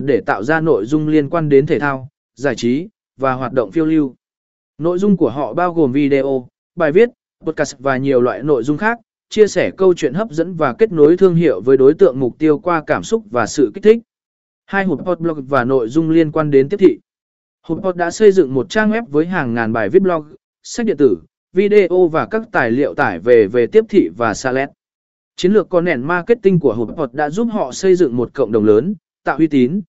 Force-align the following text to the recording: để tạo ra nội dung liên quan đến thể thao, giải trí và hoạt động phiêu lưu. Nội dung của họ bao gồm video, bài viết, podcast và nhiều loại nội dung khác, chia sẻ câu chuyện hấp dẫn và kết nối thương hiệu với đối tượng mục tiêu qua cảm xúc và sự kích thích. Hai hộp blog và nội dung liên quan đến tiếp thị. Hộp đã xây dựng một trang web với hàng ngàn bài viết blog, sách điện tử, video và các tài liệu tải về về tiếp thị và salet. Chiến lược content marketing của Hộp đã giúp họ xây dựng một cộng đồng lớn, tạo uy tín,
để 0.00 0.20
tạo 0.20 0.42
ra 0.42 0.60
nội 0.60 0.84
dung 0.84 1.08
liên 1.08 1.30
quan 1.30 1.48
đến 1.48 1.66
thể 1.66 1.78
thao, 1.78 2.08
giải 2.34 2.54
trí 2.56 2.88
và 3.16 3.32
hoạt 3.32 3.52
động 3.52 3.70
phiêu 3.70 3.86
lưu. 3.86 4.14
Nội 4.78 4.98
dung 4.98 5.16
của 5.16 5.30
họ 5.30 5.54
bao 5.54 5.74
gồm 5.74 5.92
video, 5.92 6.48
bài 6.76 6.92
viết, 6.92 7.08
podcast 7.46 7.76
và 7.78 7.96
nhiều 7.96 8.20
loại 8.20 8.42
nội 8.42 8.62
dung 8.62 8.78
khác, 8.78 8.98
chia 9.28 9.46
sẻ 9.46 9.70
câu 9.76 9.94
chuyện 9.94 10.14
hấp 10.14 10.30
dẫn 10.30 10.54
và 10.54 10.74
kết 10.78 10.92
nối 10.92 11.16
thương 11.16 11.34
hiệu 11.34 11.60
với 11.60 11.76
đối 11.76 11.94
tượng 11.94 12.20
mục 12.20 12.38
tiêu 12.38 12.58
qua 12.58 12.82
cảm 12.86 13.02
xúc 13.02 13.24
và 13.30 13.46
sự 13.46 13.70
kích 13.74 13.84
thích. 13.84 13.98
Hai 14.66 14.84
hộp 14.84 15.18
blog 15.18 15.44
và 15.48 15.64
nội 15.64 15.88
dung 15.88 16.10
liên 16.10 16.32
quan 16.32 16.50
đến 16.50 16.68
tiếp 16.68 16.76
thị. 16.76 16.98
Hộp 17.62 17.96
đã 17.96 18.10
xây 18.10 18.32
dựng 18.32 18.54
một 18.54 18.70
trang 18.70 18.90
web 18.90 19.04
với 19.06 19.26
hàng 19.26 19.54
ngàn 19.54 19.72
bài 19.72 19.88
viết 19.88 20.02
blog, 20.02 20.24
sách 20.62 20.86
điện 20.86 20.96
tử, 20.96 21.18
video 21.52 22.08
và 22.12 22.26
các 22.26 22.42
tài 22.52 22.70
liệu 22.70 22.94
tải 22.94 23.18
về 23.18 23.46
về 23.46 23.66
tiếp 23.66 23.84
thị 23.88 24.08
và 24.16 24.34
salet. 24.34 24.68
Chiến 25.36 25.52
lược 25.52 25.68
content 25.68 26.04
marketing 26.04 26.60
của 26.60 26.74
Hộp 26.74 27.14
đã 27.14 27.30
giúp 27.30 27.48
họ 27.52 27.72
xây 27.72 27.94
dựng 27.94 28.16
một 28.16 28.34
cộng 28.34 28.52
đồng 28.52 28.64
lớn, 28.64 28.94
tạo 29.24 29.36
uy 29.38 29.48
tín, 29.48 29.80